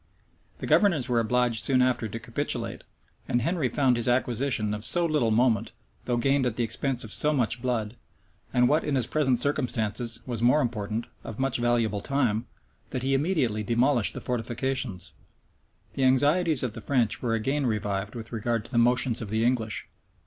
[0.57, 2.83] The governors were obliged soon after to capitulate;
[3.27, 5.73] and Henry found his acquisition of so little moment,
[6.05, 7.95] though gained at the expense of some blood,
[8.51, 12.47] and what, in his present circumstances, was more important, of much valuable time,
[12.89, 15.13] that he immediately demolished the fortifications.
[15.93, 19.45] The anxieties of the French were again revived with regard to the motions of the
[19.45, 19.87] English.